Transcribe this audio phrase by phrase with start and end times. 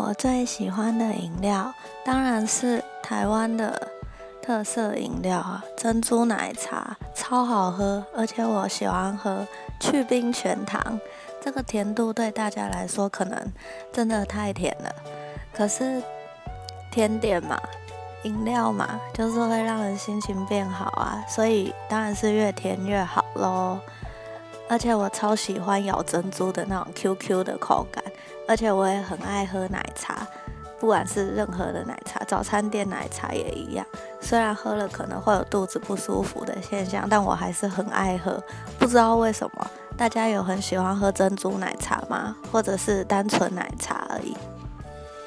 [0.00, 1.74] 我最喜欢的饮料
[2.06, 3.88] 当然是台湾的
[4.42, 9.46] 特色饮料啊，珍珠奶茶超好喝，而且我喜欢喝
[9.78, 10.98] 去冰全糖。
[11.38, 13.38] 这个甜度对大家来说可能
[13.92, 14.90] 真的太甜了，
[15.52, 16.02] 可是
[16.90, 17.60] 甜点嘛，
[18.22, 23.78] 饮料嘛，就是会让人心情变好啊，所以当然是越甜越好喽。
[24.66, 27.99] 而且我超喜欢咬珍珠的那种 QQ 的口感。
[28.50, 30.26] 而且我也很爱喝奶茶，
[30.80, 33.86] 不管是任何的奶茶，早餐店奶茶也一样。
[34.20, 38.42] 虽然喝了可能会有肚子不舒服的现象，但我还是很爱喝。
[38.76, 42.34] 不知道为什么，大家有很喜欢喝珍珠奶茶吗？
[42.50, 44.36] 或者是单纯奶茶而已？